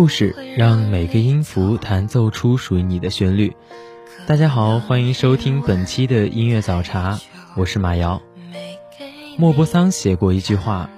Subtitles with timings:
[0.00, 3.54] 故事，让每个音符弹奏出属于你的旋律。
[4.26, 7.20] 大家好，欢迎收听本期的音乐早茶，
[7.54, 8.22] 我是马瑶。
[9.36, 10.88] 莫泊桑写过一句话：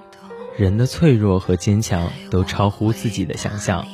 [0.55, 3.85] 人的脆弱和坚强都超乎自己的想象。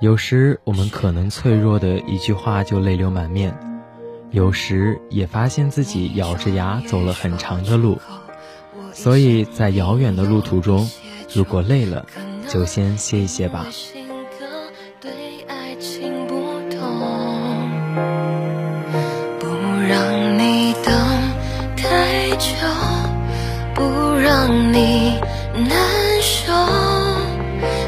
[0.00, 3.56] 有时我们可能脆弱的一句话就泪流满面。
[4.32, 8.00] 有时也发现自己咬着牙走了很长的路，
[8.92, 10.90] 所以在遥远的路途中，
[11.32, 12.06] 如果累了，
[12.48, 13.64] 就先歇一歇吧。
[24.46, 25.18] 让你
[25.54, 25.76] 难
[26.22, 26.52] 受，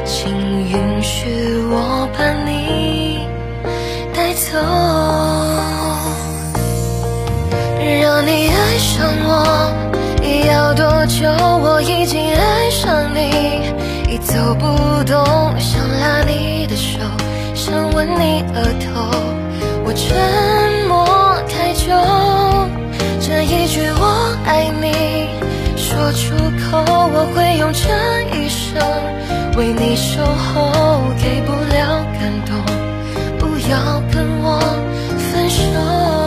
[0.03, 0.29] 请
[0.67, 3.25] 允许我把你
[4.13, 4.57] 带走。
[8.01, 9.71] 让你爱上我
[10.49, 11.29] 要多久？
[11.63, 14.65] 我已经爱上你，已走不
[15.05, 15.23] 动，
[15.57, 16.99] 想拉你的手，
[17.55, 19.09] 想吻你额头。
[19.85, 21.07] 我沉默
[21.47, 21.95] 太久，
[23.21, 25.18] 这一句我爱你
[25.99, 26.33] 说出
[26.71, 27.89] 口，我会用这
[28.33, 28.81] 一生
[29.57, 30.71] 为你守候。
[31.21, 32.55] 给不了感动，
[33.37, 34.57] 不要跟我
[35.17, 36.18] 分手。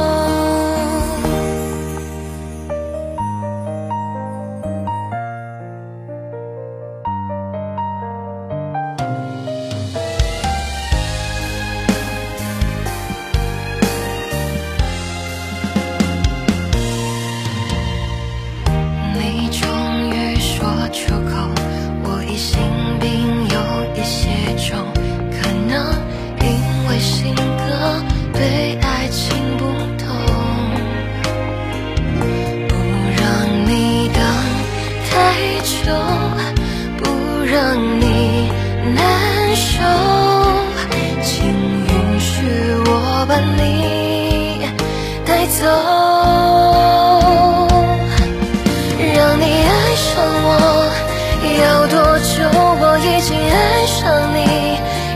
[43.73, 44.67] 你
[45.25, 45.67] 带走
[49.15, 50.51] 让你爱上我
[51.63, 52.33] 要多久
[52.81, 54.43] 我已经爱上你。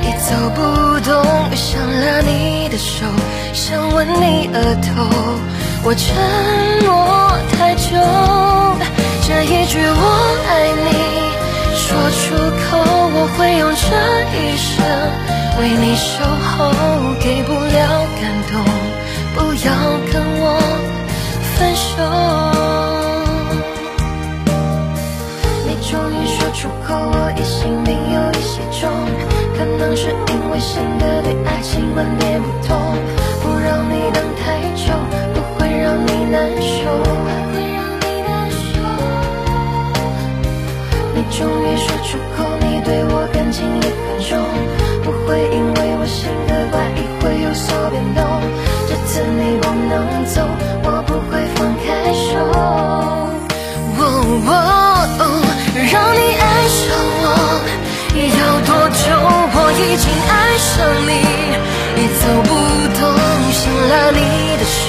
[0.07, 0.61] 已走不
[1.01, 1.25] 动
[1.57, 3.05] 想拉你的手
[3.53, 5.05] 想吻你额头
[5.83, 6.15] 我沉
[6.85, 6.95] 默
[7.53, 7.91] 太久
[9.27, 10.91] 这一句我爱你
[11.75, 12.25] 说出
[12.63, 12.79] 口
[13.15, 13.87] 我会用这
[14.37, 14.77] 一生
[15.59, 16.71] 为你守候。
[17.19, 18.23] 给不了感
[18.53, 18.55] 动，
[19.35, 19.69] 不要
[20.13, 20.45] 跟我
[21.57, 21.85] 分手。
[25.67, 28.89] 你终于说出口，我疑心病有一些重，
[29.57, 32.77] 可能是因为新的对爱情观念不同，
[33.43, 34.45] 不让你等太
[34.77, 34.93] 久。
[35.35, 38.55] 不会让你难受，会让你难受。
[41.15, 44.39] 你终于说出口，你对我感情也很重，
[45.07, 48.21] 不会因为我性格怪异会有所变动，
[48.89, 50.43] 这次你不能走，
[50.83, 52.27] 我不会放开手。
[55.93, 56.83] 让你爱上
[57.23, 57.25] 我，
[58.19, 59.07] 要多久？
[59.55, 60.75] 我已经爱上
[61.07, 61.11] 你，
[62.03, 62.51] 已走不
[62.99, 63.01] 动。
[63.53, 64.19] 想拉你
[64.59, 64.83] 的手，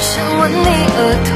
[0.00, 0.10] 想
[0.40, 0.66] 吻你
[0.98, 1.30] 额头。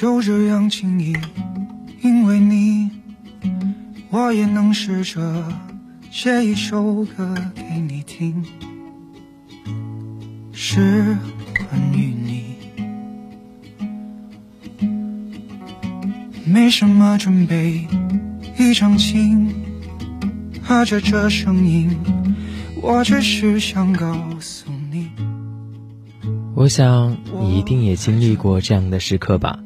[0.00, 1.14] 就这样轻易，
[2.00, 2.88] 因为你，
[4.08, 5.44] 我也能试着
[6.10, 8.42] 写一首歌给你听，
[10.54, 11.18] 是
[11.54, 12.56] 关于你。
[16.46, 17.86] 没什么准备，
[18.58, 19.54] 一场情，
[20.62, 21.94] 和着这声音，
[22.80, 25.10] 我只是想告诉你。
[26.54, 29.58] 我想你一定也经历过这样的时刻吧。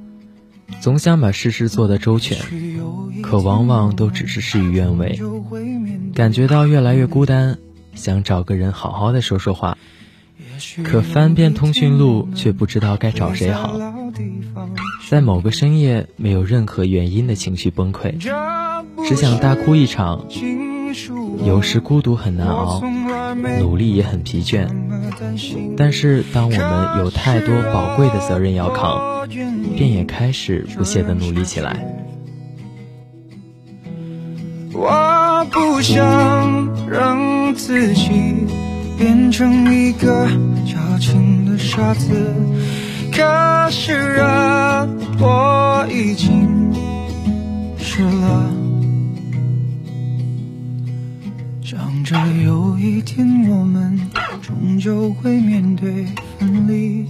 [0.81, 2.39] 总想把事事做得周全，
[3.23, 5.19] 可往往都只是事与愿违。
[6.15, 7.59] 感觉到越来越孤单，
[7.95, 9.79] 想找个人好好的说说话，
[10.83, 13.79] 可翻遍通讯录却不知道该找谁好。
[15.09, 18.17] 在某个深夜，没有任何原因的情绪崩溃，
[19.09, 20.27] 只想大哭一场。
[21.45, 22.83] 有时孤独很难熬，
[23.61, 24.69] 努力也很疲倦。
[25.77, 29.29] 但是当我们有太多宝贵的责任要扛，
[29.77, 31.77] 便也开始不懈地努力起来。
[34.73, 38.11] 我不想让自己
[38.99, 40.27] 变成一个
[40.65, 42.35] 矫情的傻子，
[43.13, 44.89] 可是啊，
[45.21, 46.73] 我已经
[47.79, 48.54] 湿了。
[52.05, 52.15] 着
[52.45, 53.99] 有一天我们
[54.43, 56.05] 终究会面对
[56.39, 57.07] 分离，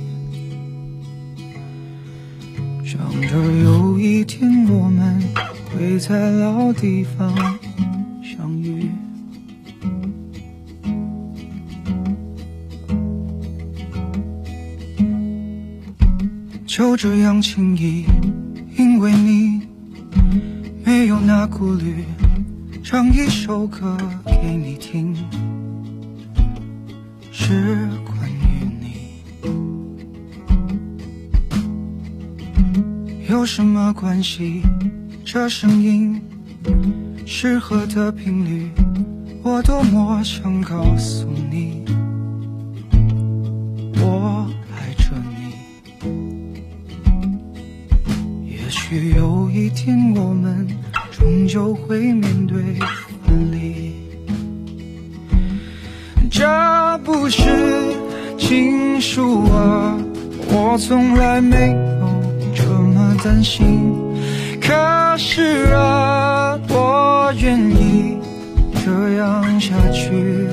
[2.85, 5.21] 想着有一天我们
[5.67, 7.35] 会在老地方
[8.23, 8.89] 相遇，
[16.67, 18.05] 就这样轻易，
[18.79, 19.63] 因为你
[20.85, 22.05] 没有那顾虑。
[22.95, 25.17] 唱一首歌给你听，
[27.33, 29.21] 是关于你。
[33.29, 34.63] 有什么关系？
[35.25, 36.23] 这声音
[37.27, 38.71] 适合的频率，
[39.43, 41.85] 我多么想告诉你，
[43.97, 46.13] 我爱着你。
[48.49, 50.69] 也许有一天我们。
[51.25, 52.59] 终究会面对
[53.27, 53.95] 分离，
[56.31, 56.47] 这
[57.03, 57.41] 不是
[58.37, 59.97] 情书啊，
[60.49, 62.23] 我从来没有
[62.55, 63.91] 这么担心。
[64.61, 68.19] 可是啊，我愿意
[68.85, 70.47] 这样下去。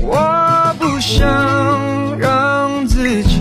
[0.00, 3.40] 我不想让自己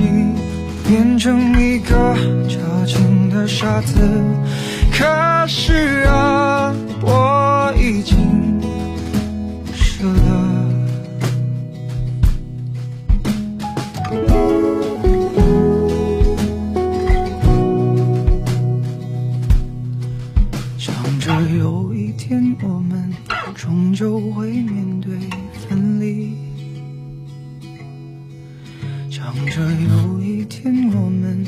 [0.88, 2.16] 变成一个
[2.48, 4.00] 矫情的傻子。
[4.98, 8.16] 可是啊，我已经
[9.74, 10.72] 舍了。
[20.78, 23.14] 想着有一天我们
[23.54, 25.14] 终究会面对
[25.68, 26.34] 分离，
[29.10, 31.46] 想着有一天我们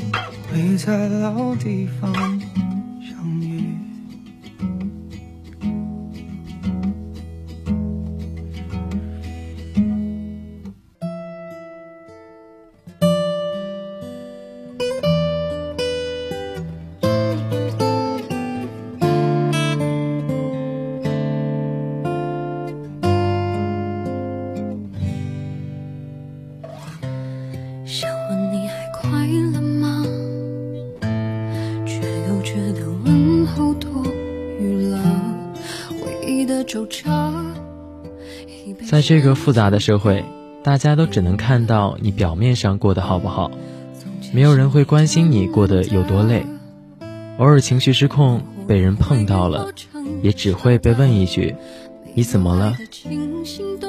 [0.52, 2.27] 会在老地方。
[39.08, 40.22] 这个复杂的社会，
[40.62, 43.50] 大家都只能看到你表面上过得好不好，
[44.34, 46.44] 没有人会关心你过得有多累。
[47.38, 49.72] 偶尔情绪失控，被人碰到了，
[50.20, 51.56] 也只会被问一句
[52.12, 52.76] ：“你怎么了？”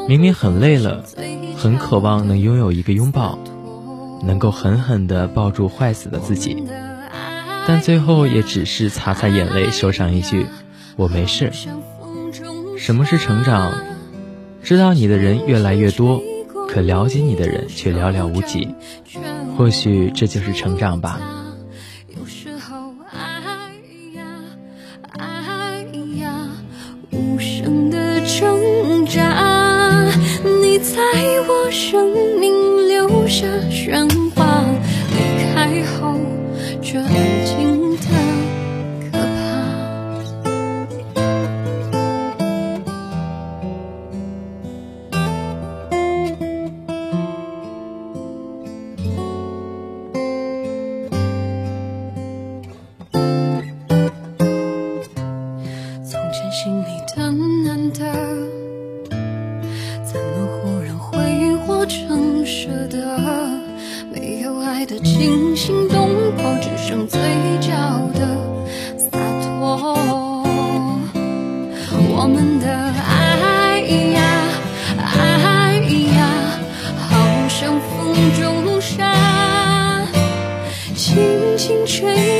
[0.07, 1.03] 明明很累了，
[1.57, 3.37] 很渴望能拥有一个拥抱，
[4.23, 6.63] 能够狠狠地抱住坏死的自己，
[7.67, 10.45] 但最后也只是擦擦眼泪，说上一句
[10.95, 11.51] ：“我没事。”
[12.79, 13.73] 什么是成长？
[14.63, 16.21] 知道你的人越来越多，
[16.67, 18.67] 可了解你的人却寥寥无几。
[19.57, 21.19] 或许这就是成长吧。
[22.07, 23.41] 有时候爱
[26.21, 26.49] 呀，
[27.11, 30.05] 无声的挣扎，
[30.43, 31.01] 你在
[31.47, 32.13] 我生
[61.79, 62.97] 挥霍成舍得？
[64.11, 67.17] 没有爱的惊心动魄，只剩嘴
[67.61, 67.71] 角
[68.13, 68.19] 的
[68.97, 70.43] 洒脱。
[72.11, 73.79] 我们的爱
[74.11, 74.21] 呀
[74.97, 75.79] 爱
[76.17, 76.59] 呀，
[76.99, 80.05] 好像风中沙，
[80.97, 82.38] 轻轻吹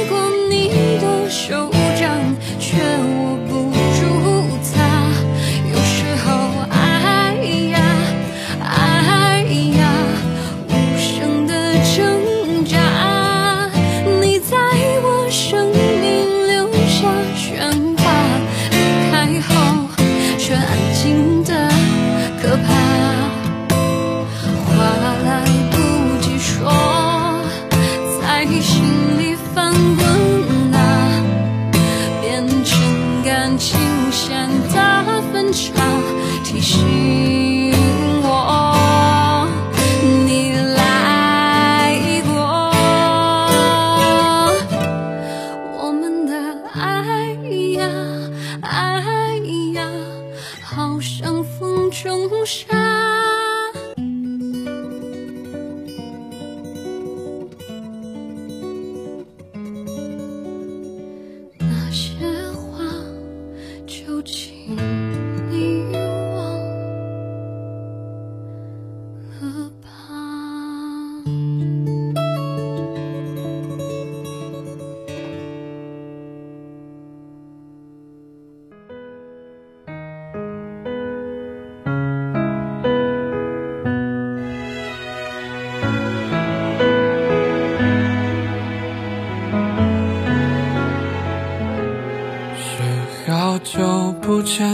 [93.30, 94.68] 好久不见，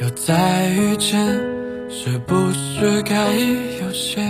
[0.00, 1.24] 又再遇见，
[1.88, 4.20] 是不是该有些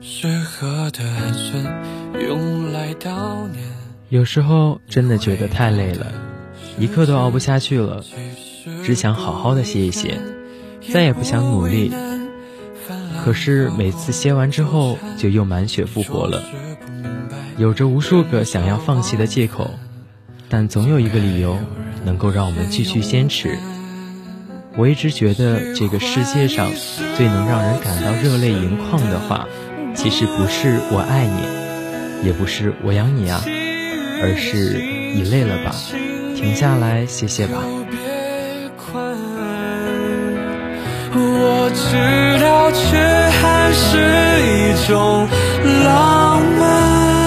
[0.00, 1.66] 适合的寒暄，
[2.26, 3.62] 用来悼念？
[4.08, 6.06] 有时候真的觉得太累了，
[6.78, 8.02] 一刻都熬不下去了，
[8.82, 10.18] 只想好好的歇一歇，
[10.90, 11.92] 再也不想努力。
[13.22, 16.42] 可是每次歇完之后，就又满血复活了，
[17.58, 19.70] 有着无数个想要放弃的借口，
[20.50, 21.56] 但总有一个理由
[22.04, 23.56] 能够让我们继续坚持。
[24.76, 26.68] 我一直觉得这个世界上
[27.16, 29.46] 最能让人感到热泪盈眶的话，
[29.94, 33.40] 其实不是我爱你，也不是我养你啊，
[34.22, 34.82] 而是
[35.14, 35.72] 你累了吧，
[36.36, 37.62] 停下来歇歇吧。
[41.12, 42.98] 我知道，却
[43.40, 43.86] 还是
[44.42, 45.28] 一种
[45.84, 47.19] 浪漫。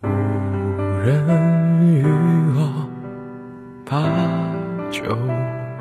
[0.00, 2.04] 人与
[2.54, 2.88] 我
[3.84, 4.00] 把
[4.90, 5.02] 酒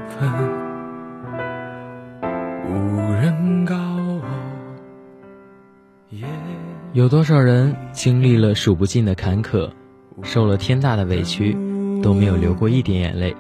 [0.10, 0.32] 分，
[2.66, 4.22] 无人告我。
[6.94, 9.70] 有多少人经历了数不尽的坎坷，
[10.24, 11.56] 受了天大的委屈，
[12.02, 13.36] 都没有流过一点眼泪，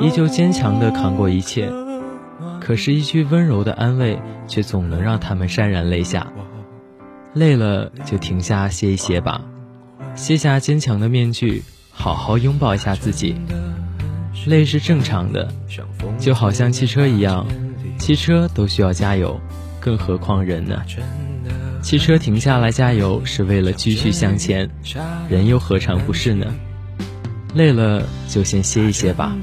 [0.00, 1.70] 依旧坚强的扛过一切。
[2.60, 4.18] 可是，一句温柔的安慰，
[4.48, 6.32] 却总能让他们潸然泪下。
[7.32, 9.42] 累了就停下歇一歇吧。
[10.14, 13.36] 卸下坚强的面具，好好拥抱一下自己。
[14.46, 15.48] 累是正常的，
[16.18, 17.46] 就好像汽车一样，
[17.98, 19.40] 汽车都需要加油，
[19.80, 20.82] 更何况人呢？
[21.82, 24.68] 汽车停下来加油是为了继续向前，
[25.28, 26.46] 人又何尝不是呢？
[27.54, 29.34] 累了就先歇一歇吧。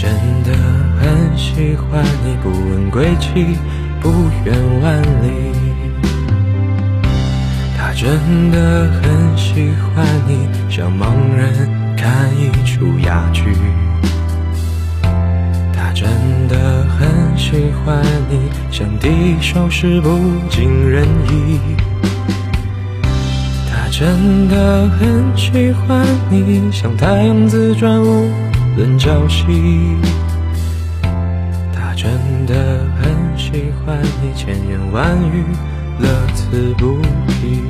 [0.00, 0.08] 真
[0.44, 0.52] 的
[1.00, 3.58] 很喜欢你，不问归期，
[4.00, 4.08] 不
[4.44, 5.52] 远万里。
[7.76, 13.42] 他真的很喜欢你，像盲人看一出哑剧。
[15.72, 16.08] 他真
[16.46, 18.38] 的很喜欢你，
[18.70, 20.10] 像第一首诗不
[20.48, 21.58] 尽人意。
[23.68, 28.47] 他真的很喜欢你，像太阳自转无。
[28.78, 29.44] 轮朝夕，
[31.74, 32.12] 他真
[32.46, 32.54] 的
[33.02, 35.44] 很喜欢你，千言万语，
[35.98, 37.60] 乐此不疲。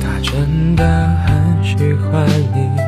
[0.00, 0.84] 他真的
[1.26, 2.71] 很喜欢你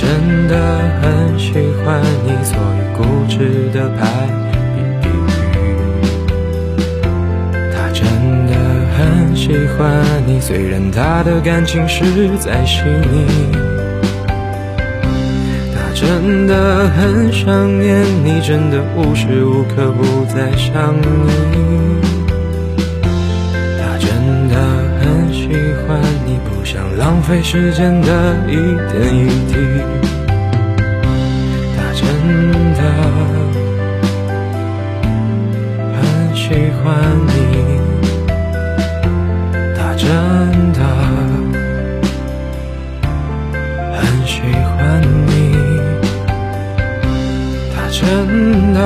[0.00, 0.54] 真的
[1.02, 1.52] 很喜
[1.84, 4.00] 欢你，所以固执的排
[5.02, 5.10] 比喻。
[7.74, 8.06] 他真
[8.46, 8.54] 的
[8.96, 9.82] 很喜欢
[10.24, 12.04] 你，虽然他的感情实
[12.38, 13.26] 在细腻。
[15.74, 22.07] 他真的很想念你，真的无时无刻不在想你。
[27.08, 28.54] 浪费时间的一
[28.92, 29.54] 点一滴
[31.74, 32.04] 他真
[32.74, 32.82] 的
[35.96, 36.44] 很喜
[36.76, 36.84] 欢
[37.26, 37.30] 你
[39.74, 40.06] 他真
[40.74, 40.80] 的
[43.94, 44.42] 很喜
[44.76, 44.76] 欢
[45.28, 45.30] 你
[47.74, 48.78] 他真的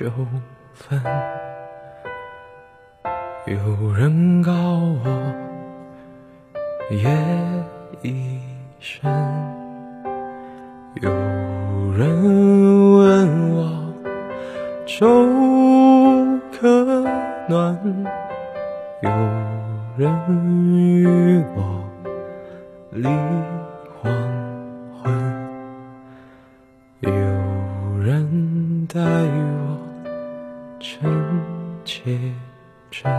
[0.00, 0.10] 酒
[0.72, 0.98] 分，
[3.46, 5.34] 有人告我。
[6.90, 7.06] 夜
[8.00, 8.40] 已
[8.78, 9.02] 深，
[11.02, 11.10] 有
[11.92, 12.08] 人
[12.96, 13.92] 问我
[14.86, 15.06] 粥
[16.58, 17.04] 可
[17.46, 17.78] 暖，
[19.02, 19.10] 有
[19.98, 20.10] 人
[20.64, 21.84] 与我
[22.92, 23.06] 离
[32.90, 33.10] 真。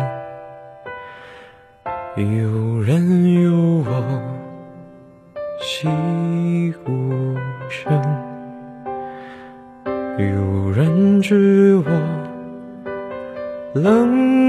[2.17, 4.21] 有人有我
[5.61, 5.87] 细
[6.85, 7.35] 无
[7.69, 7.91] 声，
[10.17, 11.89] 有人知我
[13.73, 14.40] 冷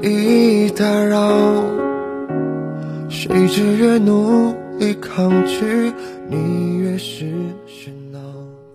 [0.00, 1.28] 不让回忆打扰。
[3.08, 5.92] 谁知越努力抗拒，
[6.28, 7.24] 你越是
[7.66, 8.18] 喧闹。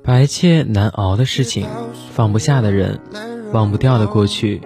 [0.04, 1.68] 白切难熬的事情，
[2.12, 3.00] 放不下的人，
[3.54, 4.62] 忘不掉的过去，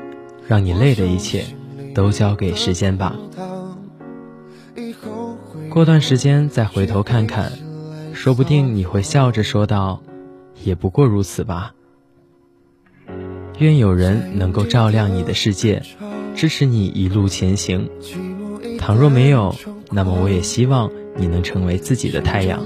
[0.48, 1.46] 让你累的一切，
[1.94, 3.16] 都交给时间吧。
[5.70, 7.52] 过段时间再回头看看，
[8.14, 10.02] 说不定你会笑着说道。
[10.64, 11.76] 也不过如此吧。
[13.60, 15.84] 愿有人能够照亮你的世界，
[16.38, 17.90] 支持你一路前行。
[18.78, 19.56] 倘若没有，
[19.92, 22.64] 那么我也希望你能成为自己的太阳。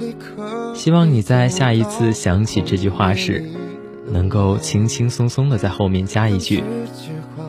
[0.75, 3.45] 希望你在下一次想起这句话时，
[4.11, 6.63] 能够轻轻松松的在后面加一句：“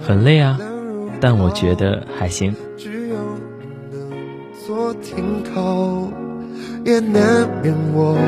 [0.00, 0.60] 很累啊，
[1.20, 2.54] 但我觉得还行。”
[6.84, 8.18] 也难免我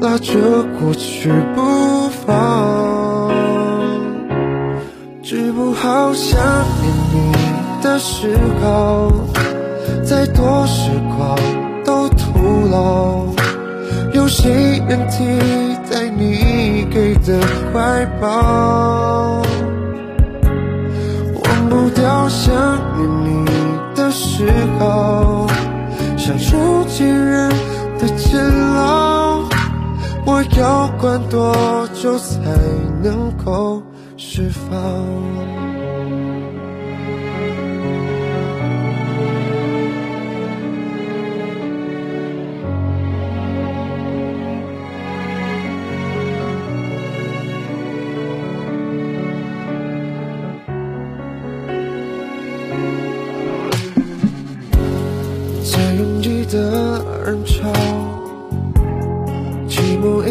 [0.00, 2.73] 拉着过去不放，
[5.74, 6.40] 好想
[6.80, 7.32] 念你
[7.82, 9.10] 的嗜好，
[10.04, 11.38] 再多时光
[11.84, 13.26] 都徒劳，
[14.12, 15.24] 有谁能替
[15.90, 17.38] 代你给的
[17.72, 19.42] 怀抱？
[21.42, 22.54] 忘不掉想
[22.96, 23.44] 念你
[23.94, 25.46] 的嗜好，
[26.16, 27.50] 像囚禁人。
[27.96, 28.36] 的监
[28.74, 29.40] 牢，
[30.26, 31.54] 我要关多
[31.94, 32.36] 久才
[33.04, 33.80] 能够
[34.16, 35.53] 释放？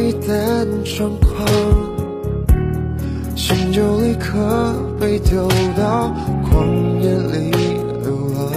[0.04, 1.48] 一旦猖狂，
[3.38, 6.14] 心就立刻被丢到
[6.44, 7.52] 旷野里
[8.04, 8.52] 流浪。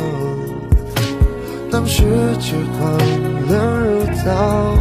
[1.70, 2.02] 当世
[2.40, 2.98] 界荒
[3.48, 4.76] 凉如岛，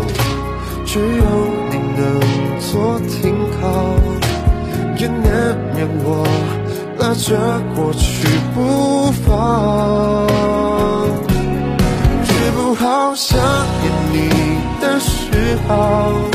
[0.87, 1.23] 只有
[1.69, 2.03] 你能
[2.59, 3.63] 做停靠，
[4.97, 6.25] 也难免我
[6.97, 7.37] 拉着
[7.75, 10.25] 过去不放，
[12.25, 13.37] 治不好想
[13.83, 14.15] 念你
[14.81, 16.34] 的嗜好。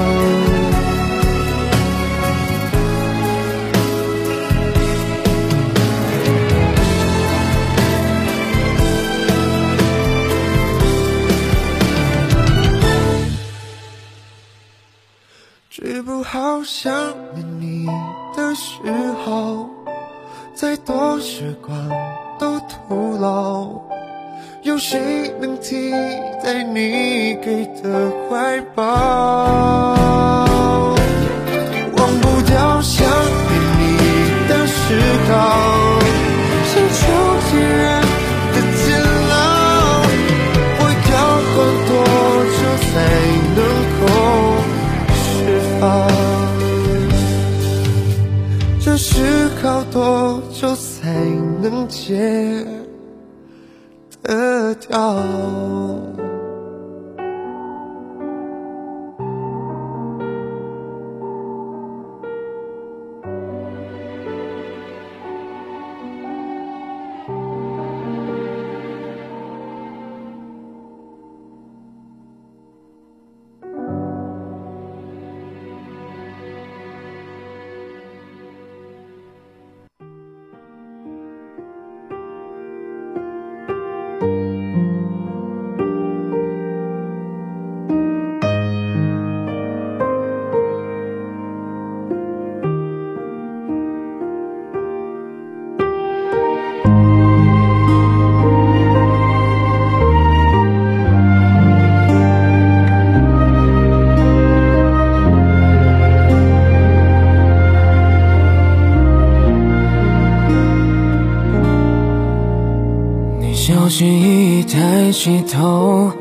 [113.63, 116.11] 小心翼翼抬起头，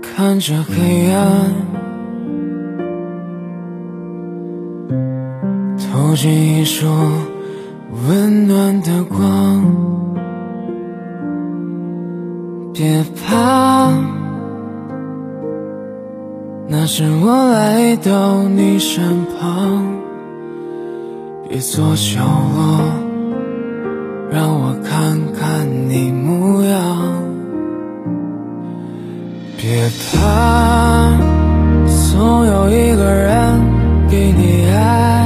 [0.00, 1.52] 看着黑暗，
[5.76, 6.86] 投进一束
[8.08, 9.62] 温暖的光。
[12.72, 13.92] 别怕，
[16.66, 19.84] 那是我来到你身旁。
[21.46, 22.22] 别做角
[22.56, 23.09] 落。
[24.32, 26.96] 让我看看你模样，
[29.56, 31.10] 别怕，
[31.86, 33.60] 总有一个人
[34.08, 35.19] 给你爱。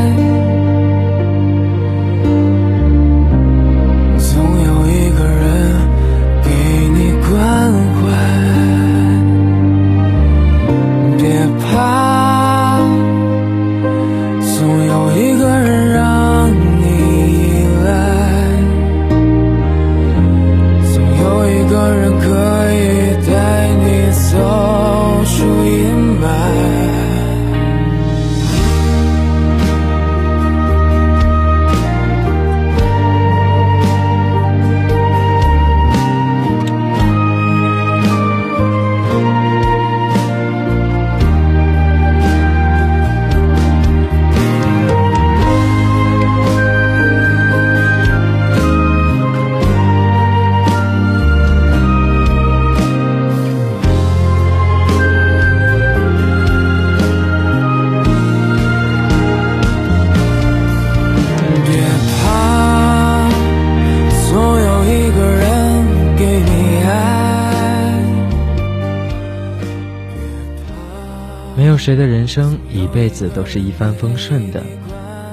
[72.25, 74.63] 人生一辈子都是一帆风顺的？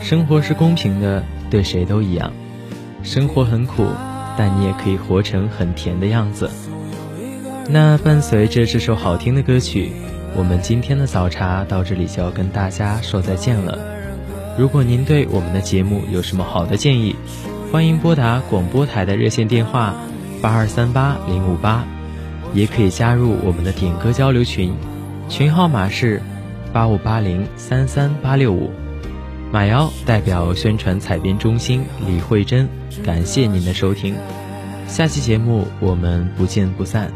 [0.01, 2.33] 生活是公平的，对谁都一样。
[3.01, 3.87] 生活很苦，
[4.37, 6.51] 但你也可以活成很甜的样子。
[7.69, 9.93] 那伴随着这首好听的歌曲，
[10.35, 13.79] 我们今天的早茶到这里就要跟大家说再见了。
[14.59, 17.15] 如果您对我们的节目有什么好的建议，
[17.71, 19.95] 欢迎拨打广播台的热线电话
[20.41, 21.85] 八二三八零五八，
[22.53, 24.73] 也可以加入我们的点歌交流群，
[25.29, 26.21] 群号码是。
[26.73, 28.71] 八五八零三三八六五，
[29.51, 32.67] 马瑶代表宣传采编中心李慧珍，
[33.03, 34.15] 感谢您的收听，
[34.87, 37.11] 下期节目我们不见不散。